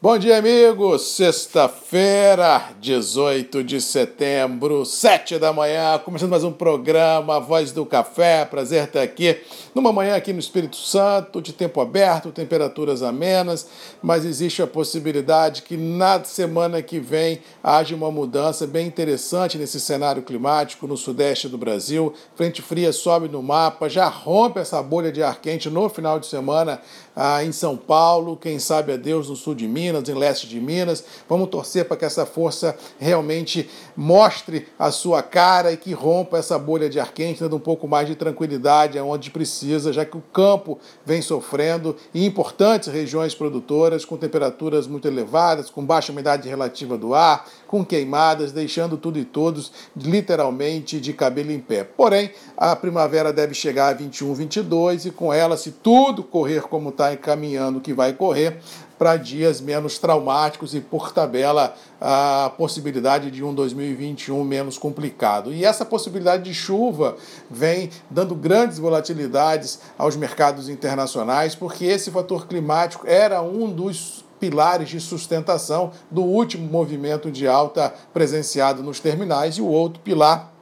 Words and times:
Bom 0.00 0.16
dia, 0.16 0.38
amigos! 0.38 1.16
Sexta-feira, 1.16 2.70
18 2.80 3.64
de 3.64 3.80
setembro, 3.80 4.86
7 4.86 5.40
da 5.40 5.52
manhã, 5.52 5.98
começando 5.98 6.30
mais 6.30 6.44
um 6.44 6.52
programa 6.52 7.40
Voz 7.40 7.72
do 7.72 7.84
Café. 7.84 8.44
Prazer 8.44 8.84
estar 8.84 9.02
aqui 9.02 9.40
numa 9.74 9.92
manhã 9.92 10.14
aqui 10.14 10.32
no 10.32 10.38
Espírito 10.38 10.76
Santo, 10.76 11.42
de 11.42 11.52
tempo 11.52 11.80
aberto, 11.80 12.30
temperaturas 12.30 13.02
amenas, 13.02 13.66
mas 14.00 14.24
existe 14.24 14.62
a 14.62 14.68
possibilidade 14.68 15.62
que 15.62 15.76
na 15.76 16.22
semana 16.22 16.80
que 16.80 17.00
vem 17.00 17.40
haja 17.60 17.96
uma 17.96 18.12
mudança 18.12 18.68
bem 18.68 18.86
interessante 18.86 19.58
nesse 19.58 19.80
cenário 19.80 20.22
climático 20.22 20.86
no 20.86 20.96
sudeste 20.96 21.48
do 21.48 21.58
Brasil. 21.58 22.14
Frente 22.36 22.62
fria 22.62 22.92
sobe 22.92 23.28
no 23.28 23.42
mapa, 23.42 23.88
já 23.88 24.06
rompe 24.06 24.60
essa 24.60 24.80
bolha 24.80 25.10
de 25.10 25.24
ar 25.24 25.40
quente 25.40 25.68
no 25.68 25.88
final 25.88 26.20
de 26.20 26.26
semana 26.28 26.80
ah, 27.20 27.42
em 27.42 27.50
São 27.50 27.76
Paulo, 27.76 28.36
quem 28.36 28.60
sabe 28.60 28.92
a 28.92 28.96
Deus 28.96 29.28
no 29.28 29.34
sul 29.34 29.52
de 29.52 29.66
Minas, 29.66 29.87
em 29.88 30.14
leste 30.14 30.46
de 30.46 30.60
Minas. 30.60 31.04
Vamos 31.28 31.48
torcer 31.48 31.86
para 31.86 31.96
que 31.96 32.04
essa 32.04 32.26
força 32.26 32.76
realmente 32.98 33.68
mostre 33.96 34.68
a 34.78 34.90
sua 34.90 35.22
cara 35.22 35.72
e 35.72 35.76
que 35.76 35.92
rompa 35.92 36.38
essa 36.38 36.58
bolha 36.58 36.88
de 36.88 37.00
ar 37.00 37.12
quente, 37.12 37.40
dando 37.40 37.56
um 37.56 37.60
pouco 37.60 37.88
mais 37.88 38.06
de 38.06 38.14
tranquilidade 38.14 38.98
aonde 38.98 39.30
precisa, 39.30 39.92
já 39.92 40.04
que 40.04 40.16
o 40.16 40.22
campo 40.32 40.78
vem 41.04 41.22
sofrendo 41.22 41.96
em 42.14 42.26
importantes 42.26 42.88
regiões 42.88 43.34
produtoras 43.34 44.04
com 44.04 44.16
temperaturas 44.16 44.86
muito 44.86 45.08
elevadas, 45.08 45.70
com 45.70 45.84
baixa 45.84 46.12
umidade 46.12 46.48
relativa 46.48 46.98
do 46.98 47.14
ar, 47.14 47.48
com 47.66 47.84
queimadas, 47.84 48.52
deixando 48.52 48.96
tudo 48.96 49.18
e 49.18 49.24
todos 49.24 49.72
literalmente 49.96 51.00
de 51.00 51.12
cabelo 51.12 51.52
em 51.52 51.60
pé. 51.60 51.84
Porém, 51.84 52.30
a 52.56 52.74
primavera 52.74 53.32
deve 53.32 53.54
chegar 53.54 53.88
a 53.88 53.92
21, 53.92 54.34
22 54.34 55.06
e 55.06 55.10
com 55.10 55.32
ela, 55.32 55.56
se 55.56 55.70
tudo 55.70 56.22
correr 56.22 56.62
como 56.62 56.90
está 56.90 57.12
encaminhando 57.12 57.80
que 57.80 57.92
vai 57.92 58.12
correr, 58.12 58.58
para 58.98 59.16
dias 59.16 59.60
menos 59.60 59.98
traumáticos 59.98 60.74
e, 60.74 60.80
por 60.80 61.12
tabela, 61.12 61.74
a 62.00 62.52
possibilidade 62.58 63.30
de 63.30 63.44
um 63.44 63.54
2021 63.54 64.42
menos 64.44 64.76
complicado. 64.76 65.52
E 65.52 65.64
essa 65.64 65.84
possibilidade 65.84 66.44
de 66.44 66.54
chuva 66.54 67.16
vem 67.50 67.90
dando 68.10 68.34
grandes 68.34 68.78
volatilidades 68.78 69.80
aos 69.96 70.16
mercados 70.16 70.68
internacionais, 70.68 71.54
porque 71.54 71.84
esse 71.84 72.10
fator 72.10 72.46
climático 72.46 73.06
era 73.06 73.40
um 73.40 73.70
dos 73.70 74.24
pilares 74.40 74.88
de 74.88 75.00
sustentação 75.00 75.92
do 76.10 76.22
último 76.22 76.70
movimento 76.70 77.30
de 77.30 77.46
alta 77.46 77.92
presenciado 78.12 78.82
nos 78.82 79.00
terminais 79.00 79.56
e 79.56 79.62
o 79.62 79.66
outro 79.66 80.00
pilar 80.00 80.52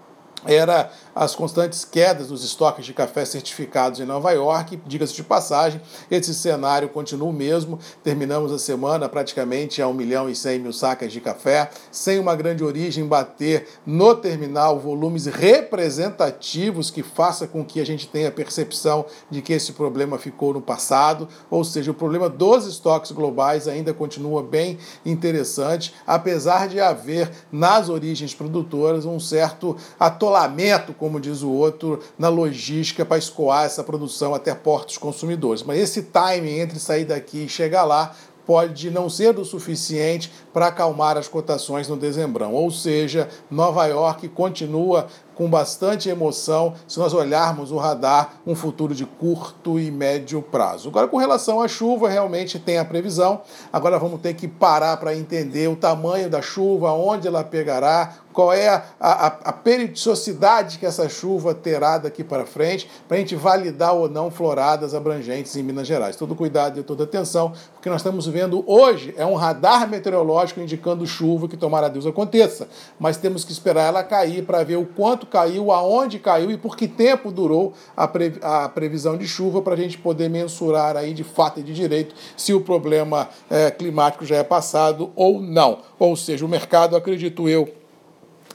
era 0.47 0.91
as 1.17 1.35
constantes 1.35 1.83
quedas 1.83 2.29
dos 2.29 2.45
estoques 2.45 2.85
de 2.85 2.93
café 2.93 3.25
certificados 3.25 4.01
em 4.01 4.05
Nova 4.05 4.31
York. 4.33 4.79
Diga-se 4.87 5.15
de 5.15 5.23
passagem, 5.23 5.81
esse 6.11 6.35
cenário 6.35 6.91
continua 6.91 7.31
o 7.31 7.33
mesmo. 7.33 7.79
Terminamos 8.05 8.53
a 8.53 8.59
semana 8.59 9.09
praticamente 9.09 9.81
a 9.81 9.89
1 9.89 9.95
milhão 9.95 10.29
e 10.29 10.37
100 10.37 10.59
mil 10.59 10.75
sacas 10.75 11.11
de 11.11 11.23
café, 11.23 11.71
sem 11.91 12.19
uma 12.19 12.37
grande 12.37 12.63
origem 12.63 13.07
bater 13.07 13.67
no 13.87 14.15
terminal 14.15 14.79
volumes 14.79 15.25
representativos 15.25 16.91
que 16.91 17.03
faça 17.03 17.47
com 17.47 17.65
que 17.65 17.81
a 17.81 17.87
gente 17.87 18.07
tenha 18.07 18.29
a 18.29 18.33
percepção 18.33 19.07
de 19.31 19.41
que 19.41 19.55
esse 19.55 19.73
problema 19.73 20.19
ficou 20.19 20.53
no 20.53 20.61
passado. 20.61 21.27
Ou 21.51 21.65
seja, 21.65 21.93
o 21.93 21.95
problema 21.95 22.29
dos 22.29 22.67
estoques 22.67 23.11
globais 23.11 23.67
ainda 23.67 23.95
continua 23.95 24.43
bem 24.43 24.77
interessante, 25.05 25.95
apesar 26.07 26.69
de 26.69 26.79
haver 26.79 27.31
nas 27.51 27.89
origens 27.89 28.35
produtoras 28.35 29.07
um 29.07 29.19
certo 29.19 29.75
atolamento 29.99 30.93
como 31.07 31.21
diz 31.21 31.43
o 31.43 31.53
outro, 31.53 32.01
na 32.19 32.29
logística 32.29 33.05
para 33.05 33.17
escoar 33.17 33.65
essa 33.65 33.85
produção 33.85 34.35
até 34.35 34.53
portos 34.53 34.99
consumidores. 34.99 35.63
Mas 35.63 35.79
esse 35.79 36.03
timing 36.03 36.59
entre 36.59 36.81
sair 36.81 37.05
daqui 37.05 37.45
e 37.45 37.49
chegar 37.49 37.85
lá 37.85 38.13
pode 38.45 38.91
não 38.91 39.09
ser 39.09 39.39
o 39.39 39.45
suficiente 39.45 40.33
para 40.53 40.67
acalmar 40.67 41.17
as 41.17 41.29
cotações 41.29 41.87
no 41.87 41.97
dezembrão. 41.97 42.55
Ou 42.55 42.73
seja, 42.73 43.29
Nova 43.49 43.87
York 43.87 44.29
continua 44.31 45.07
com 45.37 45.49
bastante 45.49 46.09
emoção 46.09 46.75
se 46.89 46.99
nós 46.99 47.13
olharmos 47.13 47.71
o 47.71 47.77
radar 47.77 48.33
um 48.47 48.55
futuro 48.55 48.95
de 48.95 49.05
curto 49.05 49.79
e 49.79 49.91
médio 49.91 50.43
prazo. 50.43 50.89
Agora, 50.89 51.07
com 51.07 51.19
relação 51.19 51.61
à 51.61 51.69
chuva, 51.69 52.09
realmente 52.09 52.59
tem 52.59 52.79
a 52.79 52.85
previsão. 52.85 53.43
Agora 53.73 53.99
vamos 53.99 54.21
ter 54.21 54.35
que 54.35 54.49
parar 54.49 54.97
para 54.97 55.15
entender 55.15 55.69
o 55.69 55.77
tamanho 55.77 56.31
da 56.31 56.41
chuva, 56.41 56.93
onde 56.93 57.29
ela 57.29 57.45
pegará, 57.45 58.15
qual 58.37 58.53
é 58.53 58.69
a, 58.69 58.85
a, 59.01 59.27
a 59.27 59.53
periodicidade 59.53 60.79
que 60.79 60.85
essa 60.85 61.09
chuva 61.09 61.55
terá 61.55 61.97
daqui 61.97 62.23
para 62.23 62.45
frente, 62.45 62.87
para 63.09 63.17
a 63.17 63.21
gente 63.21 63.35
validar 63.35 63.95
ou 63.95 64.11
não 64.11 64.31
floradas 64.31 64.95
abrangentes 64.95 65.57
em 65.57 65.63
Minas 65.63 65.87
Gerais. 65.87 66.17
Todo 66.17 66.35
cuidado 66.35 66.79
e 66.79 66.83
toda 66.83 67.05
atenção, 67.05 67.55
porque 67.73 67.89
nós 67.89 68.01
estamos 68.01 68.27
vendo 68.27 68.63
hoje 68.67 69.15
é 69.17 69.25
um 69.25 69.35
radar 69.35 69.89
meteorológico 69.89 70.61
indicando 70.61 71.07
chuva 71.07 71.49
que 71.49 71.57
tomara 71.57 71.89
Deus 71.89 72.05
aconteça, 72.05 72.69
mas 72.99 73.17
temos 73.17 73.43
que 73.43 73.53
esperar 73.53 73.85
ela 73.85 74.05
cair 74.05 74.45
para 74.45 74.63
ver 74.63 74.77
o 74.77 74.85
quanto 74.85 75.26
caiu, 75.27 75.71
aonde 75.73 76.19
caiu 76.19 76.51
e 76.51 76.57
por 76.57 76.77
que 76.77 76.89
tempo 76.89 77.31
durou 77.31 77.75
a, 77.97 78.07
pre, 78.09 78.35
a 78.43 78.69
previsão 78.69 79.17
de 79.17 79.27
chuva 79.27 79.61
para 79.61 79.75
a 79.75 79.77
gente 79.77 79.99
poder 79.99 80.29
mensurar 80.29 80.97
aí 80.97 81.13
de 81.13 81.25
fato 81.25 81.61
e 81.61 81.63
de 81.63 81.75
direito 81.75 82.15
se 82.37 82.55
o 82.55 82.61
problema 82.61 83.29
é, 83.51 83.71
climático 83.71 84.25
já 84.25 84.37
é 84.37 84.45
passado 84.45 85.11
ou 85.15 85.41
não. 85.41 85.79
Ou 85.99 86.17
seja, 86.17 86.45
o 86.45 86.49
mercado, 86.49 86.97
acredito 86.97 87.49
eu, 87.49 87.69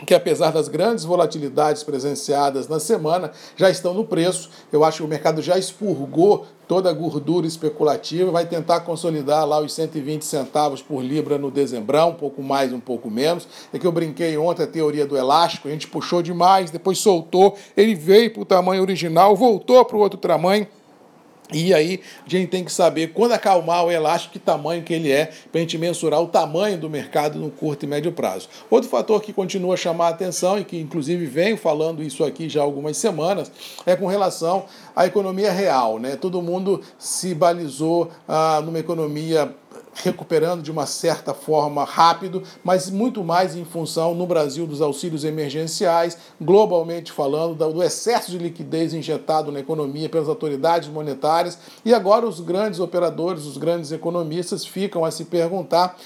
que 0.05 0.13
apesar 0.13 0.51
das 0.51 0.67
grandes 0.67 1.03
volatilidades 1.03 1.83
presenciadas 1.83 2.67
na 2.67 2.79
semana, 2.79 3.31
já 3.55 3.69
estão 3.69 3.93
no 3.93 4.05
preço. 4.05 4.49
Eu 4.71 4.83
acho 4.83 4.97
que 4.97 5.03
o 5.03 5.07
mercado 5.07 5.41
já 5.41 5.57
expurgou 5.57 6.45
toda 6.71 6.89
a 6.89 6.93
gordura 6.93 7.45
especulativa, 7.45 8.31
vai 8.31 8.45
tentar 8.45 8.79
consolidar 8.79 9.45
lá 9.45 9.59
os 9.59 9.73
120 9.73 10.23
centavos 10.23 10.81
por 10.81 11.03
libra 11.03 11.37
no 11.37 11.51
dezembrão, 11.51 12.11
um 12.11 12.13
pouco 12.13 12.41
mais, 12.41 12.71
um 12.71 12.79
pouco 12.79 13.11
menos. 13.11 13.45
É 13.73 13.77
que 13.77 13.85
eu 13.85 13.91
brinquei 13.91 14.37
ontem 14.37 14.63
a 14.63 14.67
teoria 14.67 15.05
do 15.05 15.17
elástico, 15.17 15.67
a 15.67 15.71
gente 15.71 15.87
puxou 15.87 16.21
demais, 16.21 16.71
depois 16.71 16.97
soltou, 16.97 17.57
ele 17.75 17.93
veio 17.93 18.31
para 18.31 18.41
o 18.43 18.45
tamanho 18.45 18.81
original, 18.81 19.35
voltou 19.35 19.83
para 19.83 19.97
o 19.97 19.99
outro 19.99 20.17
tamanho 20.17 20.65
e 21.51 21.73
aí 21.73 22.01
a 22.25 22.29
gente 22.29 22.49
tem 22.49 22.63
que 22.63 22.71
saber 22.71 23.13
quando 23.13 23.33
acalmar 23.33 23.85
o 23.85 23.91
elástico, 23.91 24.33
que 24.33 24.39
tamanho 24.39 24.83
que 24.83 24.93
ele 24.93 25.11
é, 25.11 25.25
para 25.51 25.59
a 25.59 25.61
gente 25.61 25.77
mensurar 25.77 26.21
o 26.21 26.27
tamanho 26.27 26.77
do 26.77 26.89
mercado 26.89 27.37
no 27.37 27.49
curto 27.49 27.85
e 27.85 27.87
médio 27.87 28.11
prazo. 28.11 28.47
Outro 28.69 28.89
fator 28.89 29.21
que 29.21 29.33
continua 29.33 29.73
a 29.73 29.77
chamar 29.77 30.07
a 30.07 30.09
atenção 30.09 30.59
e 30.59 30.63
que 30.63 30.79
inclusive 30.79 31.25
venho 31.25 31.57
falando 31.57 32.01
isso 32.01 32.23
aqui 32.23 32.47
já 32.47 32.61
há 32.61 32.63
algumas 32.63 32.97
semanas, 32.97 33.51
é 33.85 33.95
com 33.95 34.07
relação 34.07 34.65
à 34.95 35.05
economia 35.05 35.51
real. 35.51 35.99
Né? 35.99 36.15
Todo 36.15 36.41
mundo 36.41 36.81
se 36.97 37.33
balizou 37.33 38.09
ah, 38.27 38.61
numa 38.63 38.79
economia 38.79 39.53
recuperando 39.93 40.61
de 40.61 40.71
uma 40.71 40.85
certa 40.85 41.33
forma 41.33 41.83
rápido, 41.83 42.43
mas 42.63 42.89
muito 42.89 43.23
mais 43.23 43.55
em 43.55 43.65
função 43.65 44.15
no 44.15 44.25
Brasil 44.25 44.65
dos 44.65 44.81
auxílios 44.81 45.23
emergenciais, 45.23 46.17
globalmente 46.39 47.11
falando, 47.11 47.55
do 47.71 47.83
excesso 47.83 48.31
de 48.31 48.37
liquidez 48.37 48.93
injetado 48.93 49.51
na 49.51 49.59
economia 49.59 50.09
pelas 50.09 50.29
autoridades 50.29 50.89
monetárias. 50.89 51.57
E 51.83 51.93
agora 51.93 52.27
os 52.27 52.39
grandes 52.39 52.79
operadores, 52.79 53.45
os 53.45 53.57
grandes 53.57 53.91
economistas 53.91 54.65
ficam 54.65 55.03
a 55.03 55.11
se 55.11 55.25
perguntar 55.25 55.97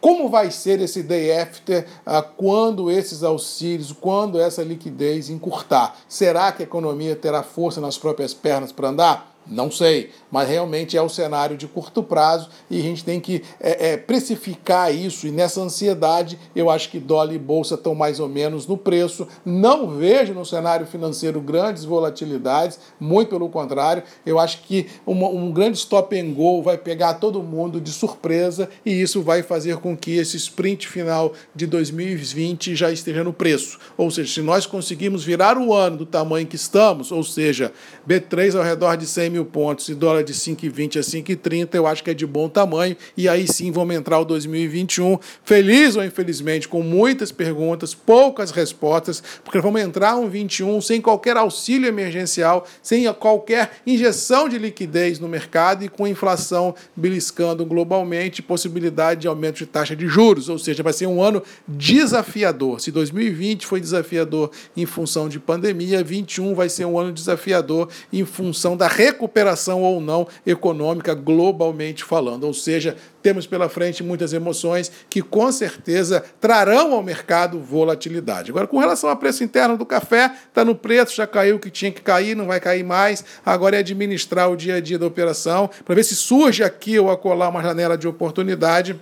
como 0.00 0.28
vai 0.28 0.50
ser 0.50 0.80
esse 0.80 1.02
day 1.02 1.36
after 1.36 1.84
ah, 2.06 2.22
quando 2.22 2.90
esses 2.90 3.24
auxílios, 3.24 3.92
quando 3.92 4.40
essa 4.40 4.62
liquidez 4.62 5.28
encurtar? 5.28 5.96
Será 6.08 6.52
que 6.52 6.62
a 6.62 6.66
economia 6.66 7.16
terá 7.16 7.42
força 7.42 7.80
nas 7.80 7.98
próprias 7.98 8.32
pernas 8.32 8.70
para 8.70 8.88
andar? 8.88 9.37
Não 9.50 9.70
sei, 9.70 10.10
mas 10.30 10.48
realmente 10.48 10.96
é 10.96 11.02
o 11.02 11.08
cenário 11.08 11.56
de 11.56 11.66
curto 11.66 12.02
prazo 12.02 12.50
e 12.70 12.78
a 12.78 12.82
gente 12.82 13.02
tem 13.02 13.18
que 13.18 13.42
é, 13.58 13.92
é, 13.92 13.96
precificar 13.96 14.94
isso. 14.94 15.26
E 15.26 15.30
nessa 15.30 15.60
ansiedade, 15.60 16.38
eu 16.54 16.68
acho 16.68 16.90
que 16.90 16.98
dólar 16.98 17.32
e 17.32 17.38
bolsa 17.38 17.74
estão 17.74 17.94
mais 17.94 18.20
ou 18.20 18.28
menos 18.28 18.66
no 18.66 18.76
preço. 18.76 19.26
Não 19.44 19.88
vejo 19.88 20.34
no 20.34 20.44
cenário 20.44 20.86
financeiro 20.86 21.40
grandes 21.40 21.84
volatilidades, 21.84 22.78
muito 23.00 23.30
pelo 23.30 23.48
contrário. 23.48 24.02
Eu 24.26 24.38
acho 24.38 24.62
que 24.62 24.86
uma, 25.06 25.28
um 25.28 25.50
grande 25.50 25.78
stop 25.78 26.18
and 26.18 26.32
go 26.32 26.62
vai 26.62 26.76
pegar 26.76 27.14
todo 27.14 27.42
mundo 27.42 27.80
de 27.80 27.90
surpresa 27.90 28.68
e 28.84 29.00
isso 29.00 29.22
vai 29.22 29.42
fazer 29.42 29.78
com 29.78 29.96
que 29.96 30.16
esse 30.16 30.36
sprint 30.36 30.86
final 30.88 31.32
de 31.54 31.66
2020 31.66 32.76
já 32.76 32.92
esteja 32.92 33.24
no 33.24 33.32
preço. 33.32 33.78
Ou 33.96 34.10
seja, 34.10 34.34
se 34.34 34.42
nós 34.42 34.66
conseguirmos 34.66 35.24
virar 35.24 35.56
o 35.56 35.72
ano 35.72 35.98
do 35.98 36.06
tamanho 36.06 36.46
que 36.46 36.56
estamos, 36.56 37.10
ou 37.10 37.24
seja, 37.24 37.72
B3 38.06 38.56
ao 38.56 38.62
redor 38.62 38.96
de 38.96 39.06
100 39.06 39.30
mil 39.30 39.37
mil 39.38 39.44
pontos 39.44 39.88
e 39.88 39.94
dólar 39.94 40.24
de 40.24 40.32
5,20 40.34 40.98
a 40.98 41.00
5,30, 41.00 41.74
eu 41.74 41.86
acho 41.86 42.02
que 42.02 42.10
é 42.10 42.14
de 42.14 42.26
bom 42.26 42.48
tamanho. 42.48 42.96
E 43.16 43.28
aí 43.28 43.46
sim 43.46 43.70
vamos 43.70 43.94
entrar 43.94 44.18
o 44.18 44.24
2021 44.24 45.18
feliz 45.44 45.94
ou 45.94 46.04
infelizmente, 46.04 46.66
com 46.66 46.82
muitas 46.82 47.30
perguntas, 47.30 47.94
poucas 47.94 48.50
respostas, 48.50 49.22
porque 49.44 49.60
vamos 49.60 49.80
entrar 49.80 50.16
um 50.16 50.28
21 50.28 50.80
sem 50.80 51.00
qualquer 51.00 51.36
auxílio 51.36 51.86
emergencial, 51.86 52.66
sem 52.82 53.10
qualquer 53.14 53.70
injeção 53.86 54.48
de 54.48 54.58
liquidez 54.58 55.20
no 55.20 55.28
mercado 55.28 55.84
e 55.84 55.88
com 55.88 56.06
inflação 56.06 56.74
beliscando 56.96 57.64
globalmente, 57.64 58.42
possibilidade 58.42 59.22
de 59.22 59.28
aumento 59.28 59.58
de 59.58 59.66
taxa 59.66 59.94
de 59.94 60.08
juros. 60.08 60.48
Ou 60.48 60.58
seja, 60.58 60.82
vai 60.82 60.92
ser 60.92 61.06
um 61.06 61.22
ano 61.22 61.42
desafiador. 61.66 62.80
Se 62.80 62.90
2020 62.90 63.66
foi 63.66 63.80
desafiador 63.80 64.50
em 64.76 64.84
função 64.84 65.28
de 65.28 65.38
pandemia, 65.38 66.02
21 66.02 66.54
vai 66.54 66.68
ser 66.68 66.84
um 66.84 66.98
ano 66.98 67.12
desafiador 67.12 67.88
em 68.12 68.24
função 68.24 68.76
da 68.76 68.88
recuperação 68.88 69.27
recuperação 69.28 69.82
ou 69.82 70.00
não 70.00 70.26
econômica 70.46 71.14
globalmente 71.14 72.02
falando. 72.02 72.44
Ou 72.44 72.54
seja, 72.54 72.96
temos 73.22 73.46
pela 73.46 73.68
frente 73.68 74.02
muitas 74.02 74.32
emoções 74.32 74.90
que 75.10 75.20
com 75.20 75.52
certeza 75.52 76.24
trarão 76.40 76.94
ao 76.94 77.02
mercado 77.02 77.60
volatilidade. 77.60 78.50
Agora, 78.50 78.66
com 78.66 78.78
relação 78.78 79.10
ao 79.10 79.16
preço 79.16 79.44
interno 79.44 79.76
do 79.76 79.84
café, 79.84 80.32
está 80.48 80.64
no 80.64 80.74
preço, 80.74 81.14
já 81.14 81.26
caiu 81.26 81.56
o 81.56 81.58
que 81.58 81.70
tinha 81.70 81.92
que 81.92 82.00
cair, 82.00 82.34
não 82.34 82.46
vai 82.46 82.58
cair 82.58 82.82
mais. 82.82 83.24
Agora 83.44 83.76
é 83.76 83.80
administrar 83.80 84.50
o 84.50 84.56
dia 84.56 84.76
a 84.76 84.80
dia 84.80 84.98
da 84.98 85.06
operação 85.06 85.68
para 85.84 85.94
ver 85.94 86.04
se 86.04 86.16
surge 86.16 86.64
aqui 86.64 86.98
ou 86.98 87.10
acolá 87.10 87.48
uma 87.48 87.62
janela 87.62 87.98
de 87.98 88.08
oportunidade 88.08 88.98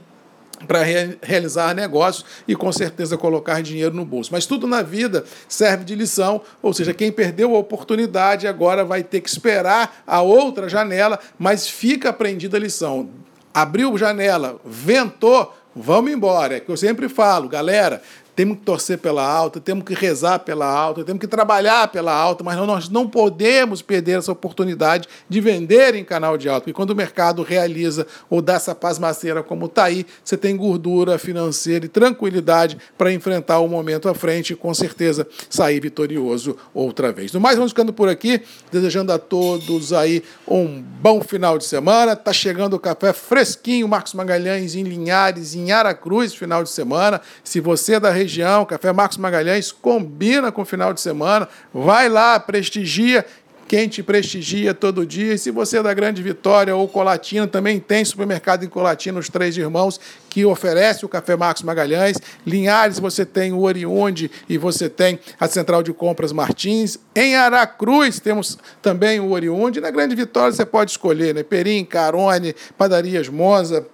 para 0.67 0.83
re 0.83 1.19
realizar 1.23 1.75
negócios 1.75 2.25
e 2.47 2.57
com 2.57 2.73
certeza 2.73 3.17
colocar 3.17 3.63
dinheiro 3.63 3.95
no 3.95 4.05
bolso. 4.05 4.31
Mas 4.33 4.47
tudo 4.47 4.67
na 4.67 4.83
vida 4.83 5.25
serve 5.49 5.85
de 5.85 5.95
lição, 5.95 6.41
ou 6.63 6.73
seja, 6.73 6.95
quem 6.95 7.13
perdeu 7.13 7.55
a 7.55 7.59
oportunidade 7.59 8.47
agora 8.47 8.85
vai 8.85 9.03
ter 9.03 9.21
que 9.21 9.29
esperar 9.29 10.03
a 10.07 10.23
outra 10.23 10.69
janela, 10.69 11.19
mas 11.39 11.69
fica 11.69 12.11
aprendida 12.11 12.57
a 12.57 12.61
lição. 12.61 13.11
Abriu 13.53 13.97
janela, 13.97 14.61
ventou, 14.65 15.55
vamos 15.75 16.11
embora. 16.11 16.57
É 16.57 16.61
que 16.61 16.71
eu 16.71 16.77
sempre 16.77 17.09
falo, 17.09 17.49
galera, 17.49 18.03
temos 18.37 18.59
que 18.59 18.65
torcer 18.65 18.99
pela 18.99 19.27
alta, 19.27 19.59
temos 19.59 19.83
que 19.83 19.95
rezar 19.95 20.41
pela 20.41 20.67
alta, 20.67 21.03
temos 21.03 21.19
que 21.19 21.27
trabalhar 21.27 21.89
pela 21.89 22.13
alta, 22.13 22.45
mas 22.45 22.55
nós 22.59 22.91
não 22.91 23.09
podemos 23.09 23.81
perder 23.81 24.19
essa 24.19 24.31
oportunidade 24.31 25.09
de 25.27 25.41
vender 25.41 25.95
em 25.95 26.05
canal 26.05 26.37
de 26.37 26.47
alta, 26.47 26.61
porque 26.61 26.75
quando 26.75 26.91
o 26.91 26.95
mercado 26.95 27.43
realiza 27.43 28.07
ou 28.29 28.43
dá 28.43 28.55
essa 28.55 28.75
pasmaceira 28.75 29.43
como 29.43 29.65
está 29.65 29.85
aí, 29.85 30.05
você 30.23 30.37
tem 30.37 30.55
gordura 30.55 31.19
financeira 31.19 31.87
e 31.87 31.89
tranquilidade 31.89 32.77
para 32.99 33.11
enfrentar 33.11 33.59
o 33.61 33.69
momento 33.69 34.07
à 34.07 34.15
frente 34.15 34.53
e 34.53 34.57
com 34.57 34.75
certeza 34.75 35.27
sair 35.49 35.81
vitorioso 35.81 36.59
outra 36.75 37.11
vez. 37.13 37.33
No 37.33 37.41
mais, 37.41 37.57
vamos 37.57 37.73
ficando 37.73 37.93
por 37.93 38.07
aqui, 38.07 38.43
desejando 38.71 39.13
a 39.13 39.19
todos 39.19 39.95
aí 39.95 40.23
um 40.47 40.83
bom 40.83 41.23
final 41.23 41.57
de 41.57 41.65
semana. 41.65 42.15
Tá 42.15 42.35
chegando 42.35 42.75
o 42.75 42.79
café 42.79 43.15
fresquinho, 43.15 43.89
Marcos 43.89 44.13
Magalhães 44.13 44.75
em 44.75 44.83
Linhares, 44.83 45.55
em 45.55 45.73
Aracruz, 45.73 46.35
final 46.35 46.63
de 46.63 46.69
semana. 46.69 47.19
Se 47.43 47.61
você 47.61 47.95
é 47.95 48.01
da 48.01 48.11
região 48.11 48.26
região, 48.27 48.65
Café 48.65 48.93
Marcos 48.93 49.17
Magalhães 49.19 49.71
combina 49.71 50.51
com 50.51 50.63
o 50.63 50.65
final 50.65 50.93
de 50.93 51.01
semana. 51.01 51.49
Vai 51.73 52.09
lá, 52.09 52.39
prestigia 52.41 53.25
quem 53.69 53.89
te 53.89 54.03
prestigia 54.03 54.73
todo 54.73 55.05
dia. 55.05 55.35
E 55.35 55.39
se 55.39 55.51
você 55.51 55.79
é 55.79 55.83
da 55.83 55.93
Grande 55.93 56.23
Vitória 56.23 56.75
ou 56.75 56.87
Colatina, 56.87 57.47
também 57.47 57.81
tem 57.81 58.05
supermercado 58.05 58.65
em 58.65 58.69
Colatina, 58.69 59.19
os 59.19 59.29
Três 59.29 59.57
Irmãos, 59.57 60.01
que 60.29 60.45
oferece 60.45 61.05
o 61.05 61.09
Café 61.09 61.37
Marcos 61.37 61.63
Magalhães. 61.63 62.17
Linhares, 62.47 62.99
você 62.99 63.25
tem 63.25 63.53
o 63.53 63.63
Oriunde 63.63 64.31
e 64.49 64.57
você 64.57 64.89
tem 64.89 65.19
a 65.39 65.49
Central 65.49 65.83
de 65.83 65.93
Compras 65.93 66.33
Martins. 66.33 66.99
Em 67.15 67.35
Aracruz, 67.35 68.21
temos 68.21 68.59
também 68.81 69.19
o 69.19 69.31
Oriunde. 69.31 69.81
Na 69.81 69.91
Grande 69.91 70.15
Vitória, 70.15 70.53
você 70.53 70.65
pode 70.65 70.93
escolher, 70.93 71.35
né? 71.35 71.43
Perim, 71.43 71.85
Carone, 71.85 72.55
Padarias 72.79 73.29
Monza, 73.29 73.87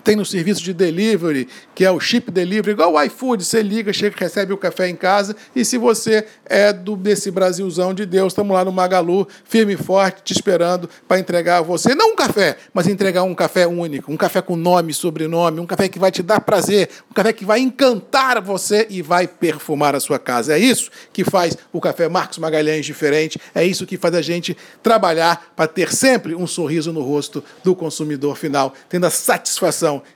tem 0.00 0.16
no 0.16 0.24
serviço 0.24 0.62
de 0.62 0.72
delivery, 0.72 1.48
que 1.74 1.84
é 1.84 1.90
o 1.90 2.00
chip 2.00 2.30
delivery, 2.30 2.72
igual 2.72 2.94
o 2.94 3.02
iFood, 3.02 3.44
você 3.44 3.62
liga, 3.62 3.92
chega, 3.92 4.16
recebe 4.18 4.52
o 4.52 4.56
café 4.56 4.88
em 4.88 4.96
casa. 4.96 5.36
E 5.54 5.64
se 5.64 5.78
você 5.78 6.26
é 6.44 6.72
do 6.72 6.96
desse 6.96 7.30
Brasilzão 7.30 7.94
de 7.94 8.06
Deus, 8.06 8.32
estamos 8.32 8.54
lá 8.54 8.64
no 8.64 8.72
Magalu, 8.72 9.26
firme 9.44 9.74
e 9.74 9.76
forte, 9.76 10.22
te 10.22 10.32
esperando 10.32 10.88
para 11.06 11.18
entregar 11.18 11.58
a 11.58 11.62
você, 11.62 11.94
não 11.94 12.12
um 12.12 12.16
café, 12.16 12.56
mas 12.72 12.86
entregar 12.86 13.22
um 13.22 13.34
café 13.34 13.66
único, 13.66 14.12
um 14.12 14.16
café 14.16 14.40
com 14.42 14.56
nome 14.56 14.92
sobrenome, 14.92 15.60
um 15.60 15.66
café 15.66 15.88
que 15.88 15.98
vai 15.98 16.10
te 16.10 16.22
dar 16.22 16.40
prazer, 16.40 16.88
um 17.10 17.14
café 17.14 17.32
que 17.32 17.44
vai 17.44 17.60
encantar 17.60 18.40
você 18.40 18.86
e 18.90 19.02
vai 19.02 19.26
perfumar 19.26 19.94
a 19.94 20.00
sua 20.00 20.18
casa. 20.18 20.54
É 20.54 20.58
isso 20.58 20.90
que 21.12 21.24
faz 21.24 21.56
o 21.72 21.80
café 21.80 22.08
Marcos 22.08 22.38
Magalhães 22.38 22.84
diferente, 22.84 23.40
é 23.54 23.64
isso 23.64 23.86
que 23.86 23.96
faz 23.96 24.14
a 24.14 24.22
gente 24.22 24.56
trabalhar 24.82 25.52
para 25.56 25.66
ter 25.66 25.92
sempre 25.92 26.34
um 26.34 26.46
sorriso 26.46 26.92
no 26.92 27.02
rosto 27.02 27.42
do 27.62 27.74
consumidor 27.74 28.36
final, 28.36 28.74
tendo 28.88 29.06
a 29.06 29.10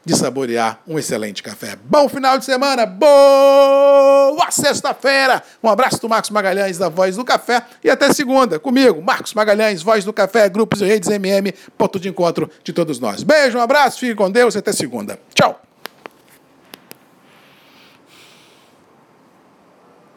de 0.05 0.17
saborear 0.17 0.81
um 0.87 0.99
excelente 0.99 1.43
café. 1.43 1.77
Bom 1.85 2.09
final 2.09 2.39
de 2.39 2.45
semana, 2.45 2.87
boa 2.87 4.51
sexta-feira. 4.51 5.43
Um 5.63 5.69
abraço 5.69 6.01
do 6.01 6.09
Marcos 6.09 6.31
Magalhães, 6.31 6.79
da 6.79 6.89
Voz 6.89 7.17
do 7.17 7.25
Café, 7.25 7.63
e 7.83 7.91
até 7.91 8.13
segunda, 8.13 8.59
comigo, 8.59 9.03
Marcos 9.03 9.35
Magalhães, 9.35 9.83
Voz 9.83 10.05
do 10.05 10.13
Café, 10.13 10.49
Grupos 10.49 10.81
e 10.81 10.85
Redes 10.85 11.09
MM, 11.09 11.53
ponto 11.77 11.99
de 11.99 12.09
encontro 12.09 12.51
de 12.63 12.73
todos 12.73 13.01
nós. 13.01 13.23
Beijo, 13.23 13.59
um 13.59 13.63
abraço, 13.63 13.99
fique 13.99 14.15
com 14.15 14.31
Deus 14.31 14.55
e 14.55 14.59
até 14.59 14.73
segunda. 14.73 15.19
Tchau. 15.35 15.66